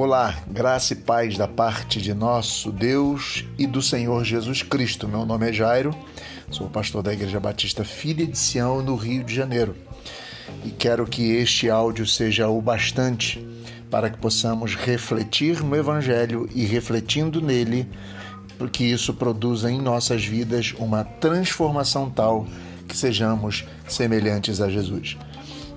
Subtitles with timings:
[0.00, 5.08] Olá, graça e paz da parte de nosso Deus e do Senhor Jesus Cristo.
[5.08, 5.92] Meu nome é Jairo,
[6.52, 9.74] sou pastor da Igreja Batista Filha de Sião, no Rio de Janeiro.
[10.64, 13.44] E quero que este áudio seja o bastante
[13.90, 17.84] para que possamos refletir no Evangelho e, refletindo nele,
[18.56, 22.46] porque isso produza em nossas vidas uma transformação tal
[22.86, 25.18] que sejamos semelhantes a Jesus.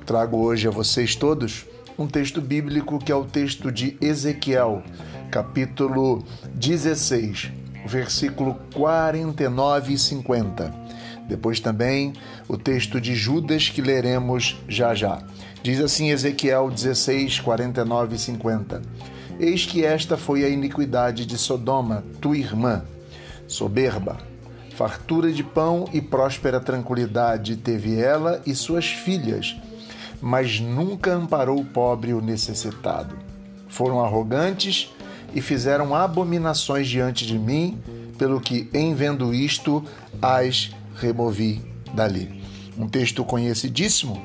[0.06, 1.66] Trago hoje a vocês todos
[1.98, 4.84] um texto bíblico que é o texto de Ezequiel,
[5.30, 6.23] capítulo
[6.55, 7.52] 16,
[7.86, 10.73] versículo 49 e 50.
[11.27, 12.13] Depois também
[12.48, 15.22] o texto de Judas que leremos já já.
[15.63, 18.82] Diz assim Ezequiel 16, 49 e 50.
[19.40, 22.84] Eis que esta foi a iniquidade de Sodoma, tua irmã,
[23.48, 24.18] soberba.
[24.76, 29.55] Fartura de pão e próspera tranquilidade teve ela e suas filhas
[30.22, 33.18] mas nunca amparou o pobre e o necessitado.
[33.68, 34.90] Foram arrogantes
[35.34, 37.80] e fizeram abominações diante de mim,
[38.18, 39.84] pelo que, em vendo isto,
[40.22, 41.62] as removi
[41.94, 42.41] dali.
[42.78, 44.22] Um texto conhecidíssimo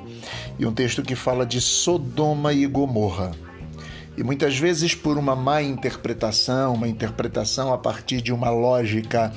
[0.58, 3.32] e um texto que fala de Sodoma e Gomorra.
[4.16, 9.32] E muitas vezes, por uma má interpretação, uma interpretação a partir de uma lógica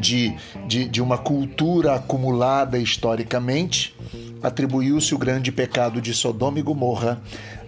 [0.00, 0.34] de,
[0.66, 3.94] de, de uma cultura acumulada historicamente,
[4.42, 7.20] atribuiu-se o grande pecado de Sodoma e Gomorra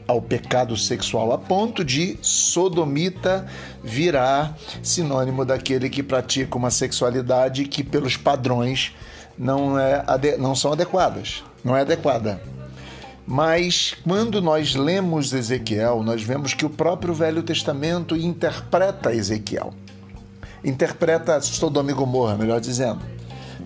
[0.06, 3.46] ao pecado sexual, a ponto de sodomita
[3.82, 8.92] virar sinônimo daquele que pratica uma sexualidade que, pelos padrões,
[9.38, 10.04] não, é,
[10.38, 12.40] não são adequadas, não é adequada.
[13.26, 19.72] Mas quando nós lemos Ezequiel, nós vemos que o próprio Velho Testamento interpreta Ezequiel.
[20.64, 23.00] Interpreta Sodoma e Gomorra, melhor dizendo.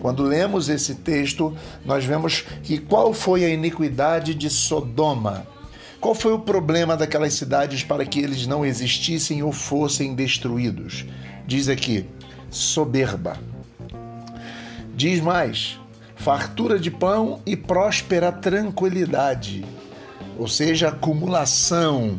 [0.01, 5.47] Quando lemos esse texto, nós vemos que qual foi a iniquidade de Sodoma?
[6.01, 11.07] Qual foi o problema daquelas cidades para que eles não existissem ou fossem destruídos?
[11.47, 12.07] Diz aqui,
[12.51, 13.39] soberba.
[14.95, 15.79] Diz mais,
[16.15, 19.65] fartura de pão e próspera tranquilidade,
[20.39, 22.19] ou seja, acumulação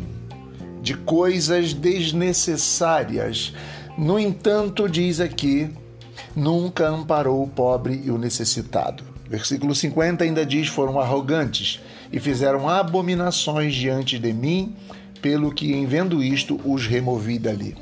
[0.81, 3.53] de coisas desnecessárias.
[3.97, 5.69] No entanto, diz aqui
[6.35, 9.03] nunca amparou o pobre e o necessitado.
[9.27, 11.81] Versículo 50 ainda diz: Foram arrogantes
[12.11, 14.75] e fizeram abominações diante de mim,
[15.19, 17.75] pelo que, em vendo isto, os removi dali.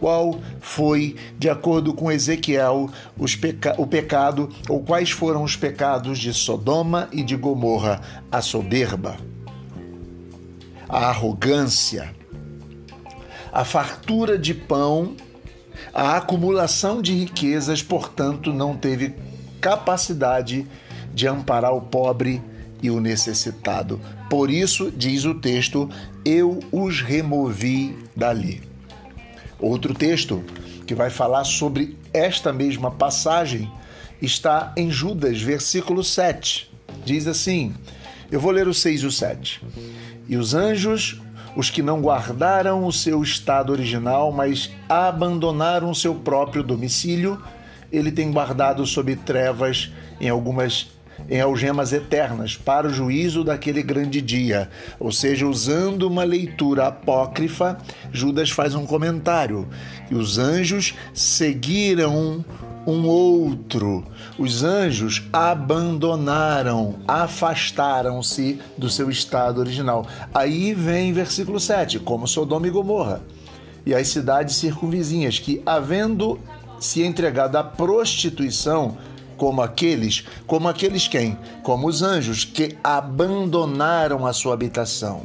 [0.00, 2.90] Qual foi, de acordo com Ezequiel,
[3.40, 8.00] peca o pecado, ou quais foram os pecados de Sodoma e de Gomorra?
[8.32, 9.18] A soberba,
[10.88, 12.12] a arrogância,
[13.52, 15.14] a fartura de pão
[15.92, 19.14] a acumulação de riquezas, portanto, não teve
[19.60, 20.66] capacidade
[21.12, 22.42] de amparar o pobre
[22.82, 24.00] e o necessitado.
[24.28, 25.88] Por isso, diz o texto,
[26.24, 28.62] eu os removi dali.
[29.58, 30.42] Outro texto
[30.86, 33.70] que vai falar sobre esta mesma passagem
[34.20, 36.70] está em Judas, versículo 7.
[37.04, 37.74] Diz assim:
[38.30, 39.62] Eu vou ler o 6 e o 7.
[40.28, 41.20] E os anjos
[41.56, 47.42] os que não guardaram o seu estado original, mas abandonaram seu próprio domicílio,
[47.90, 49.90] ele tem guardado sob trevas
[50.20, 50.88] em algumas
[51.28, 54.70] em algemas eternas para o juízo daquele grande dia.
[54.98, 57.78] Ou seja, usando uma leitura apócrifa,
[58.12, 59.68] Judas faz um comentário.
[60.10, 62.44] E os anjos seguiram
[62.86, 64.04] um outro.
[64.38, 70.06] Os anjos abandonaram, afastaram-se do seu estado original.
[70.32, 73.20] Aí vem versículo 7, como Sodoma e Gomorra.
[73.84, 76.38] E as cidades circunvizinhas que, havendo
[76.78, 78.96] se entregado à prostituição,
[79.40, 81.38] como aqueles, como aqueles quem?
[81.62, 85.22] Como os anjos que abandonaram a sua habitação.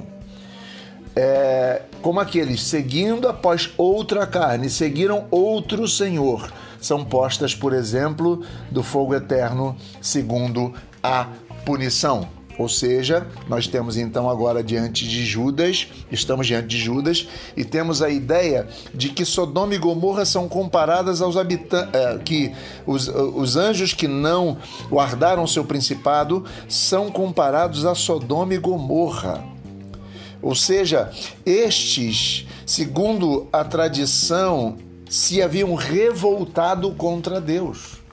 [1.14, 6.50] É, como aqueles seguindo após outra carne, seguiram outro Senhor
[6.80, 11.28] são postas, por exemplo, do fogo eterno, segundo a
[11.66, 12.35] punição.
[12.58, 18.02] Ou seja, nós temos então agora diante de Judas, estamos diante de Judas e temos
[18.02, 22.54] a ideia de que Sodoma e Gomorra são comparadas aos habitantes, é, que
[22.86, 24.58] os, os anjos que não
[24.90, 29.44] guardaram seu principado são comparados a Sodoma e Gomorra.
[30.42, 31.12] Ou seja,
[31.46, 34.78] estes, segundo a tradição
[35.10, 38.05] se haviam revoltado contra Deus.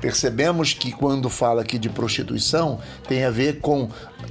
[0.00, 3.88] Percebemos que quando fala aqui de prostituição, tem a ver com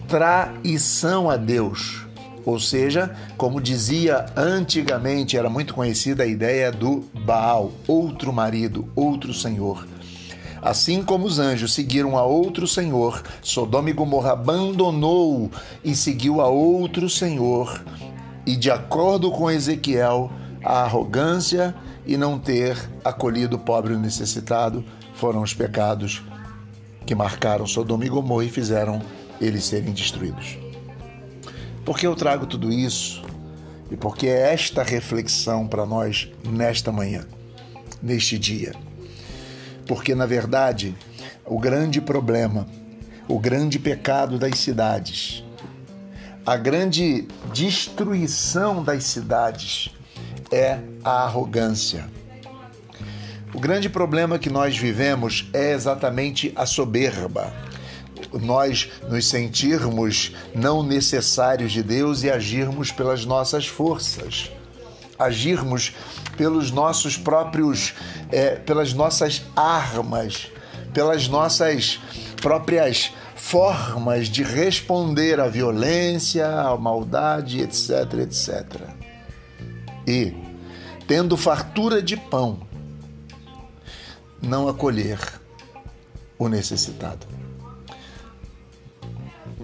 [0.07, 2.05] traição a Deus.
[2.45, 9.33] Ou seja, como dizia antigamente, era muito conhecida a ideia do Baal, outro marido, outro
[9.33, 9.87] senhor.
[10.61, 15.49] Assim como os anjos seguiram a outro senhor, Sodoma e Gomorra abandonou
[15.83, 17.83] e seguiu a outro senhor
[18.45, 20.31] e, de acordo com Ezequiel,
[20.63, 21.75] a arrogância
[22.05, 24.83] e não ter acolhido o pobre e o necessitado
[25.15, 26.23] foram os pecados
[27.05, 29.01] que marcaram Sodoma e Gomorra e fizeram
[29.39, 30.57] eles serem destruídos.
[31.83, 33.23] Por que eu trago tudo isso?
[33.91, 37.25] E por que é esta reflexão para nós nesta manhã,
[38.01, 38.73] neste dia?
[39.87, 40.95] Porque, na verdade,
[41.45, 42.65] o grande problema,
[43.27, 45.43] o grande pecado das cidades,
[46.43, 49.94] a grande destruição das cidades
[50.55, 52.09] é a arrogância.
[53.53, 57.53] O grande problema que nós vivemos é exatamente a soberba.
[58.33, 64.49] Nós nos sentirmos não necessários de Deus e agirmos pelas nossas forças,
[65.19, 65.93] agirmos
[66.37, 67.93] pelos nossos próprios,
[68.31, 70.47] é, pelas nossas armas,
[70.93, 71.99] pelas nossas
[72.41, 79.05] próprias formas de responder à violência, à maldade, etc, etc.
[80.07, 80.44] E,
[81.07, 82.59] tendo fartura de pão,
[84.41, 85.19] não acolher
[86.37, 87.25] o necessitado.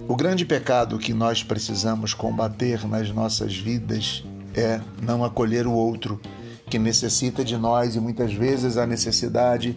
[0.08, 4.24] O grande pecado que nós precisamos combater nas nossas vidas
[4.54, 6.20] é não acolher o outro
[6.68, 9.76] que necessita de nós e muitas vezes a necessidade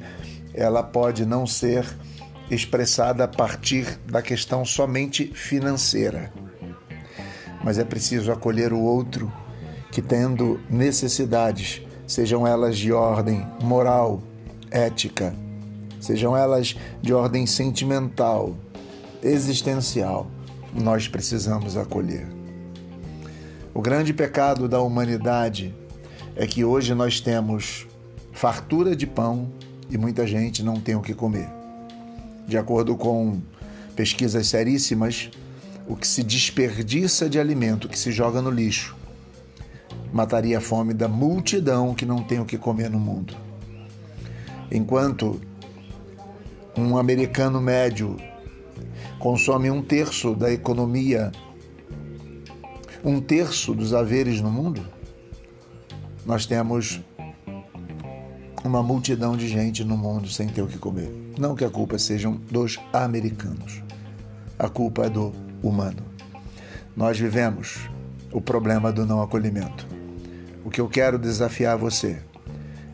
[0.54, 1.86] ela pode não ser
[2.50, 6.32] expressada a partir da questão somente financeira.
[7.64, 9.32] Mas é preciso acolher o outro
[9.95, 14.21] que tendo necessidades, sejam elas de ordem moral,
[14.69, 15.33] ética,
[16.01, 18.57] sejam elas de ordem sentimental,
[19.24, 20.30] existencial,
[20.74, 22.27] nós precisamos acolher.
[23.74, 25.74] O grande pecado da humanidade
[26.36, 27.88] é que hoje nós temos
[28.33, 29.50] fartura de pão
[29.89, 31.47] e muita gente não tem o que comer.
[32.45, 33.39] De acordo com
[33.95, 35.31] pesquisas seríssimas,
[35.88, 38.94] o que se desperdiça de alimento, que se joga no lixo,
[40.16, 43.36] mataria a fome da multidão que não tem o que comer no mundo.
[44.72, 45.42] Enquanto
[46.78, 48.16] um americano médio
[49.20, 51.34] consome um terço da economia,
[53.04, 54.88] um terço dos haveres no mundo,
[56.26, 57.02] nós temos
[58.64, 61.12] uma multidão de gente no mundo sem ter o que comer.
[61.38, 63.84] Não que a culpa sejam dos americanos.
[64.58, 66.06] A culpa é do humano.
[66.96, 67.90] Nós vivemos
[68.32, 69.94] o problema do não acolhimento.
[70.66, 72.18] O que eu quero desafiar você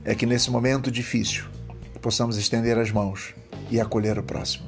[0.05, 1.45] é que nesse momento difícil
[2.01, 3.33] possamos estender as mãos
[3.71, 4.67] e acolher o próximo.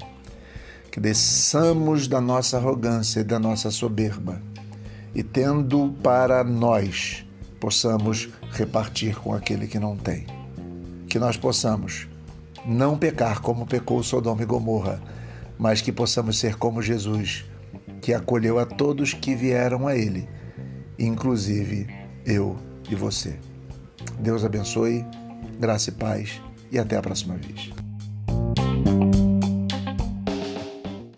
[0.90, 4.42] Que desçamos da nossa arrogância e da nossa soberba
[5.14, 7.26] e, tendo para nós,
[7.60, 10.26] possamos repartir com aquele que não tem
[11.14, 12.08] que nós possamos
[12.66, 15.00] não pecar como pecou Sodoma e Gomorra,
[15.60, 17.46] mas que possamos ser como Jesus,
[18.02, 20.28] que acolheu a todos que vieram a Ele,
[20.98, 21.88] inclusive
[22.26, 22.58] eu
[22.90, 23.38] e você.
[24.20, 25.06] Deus abençoe,
[25.60, 26.42] graça e paz,
[26.72, 27.83] e até a próxima vez.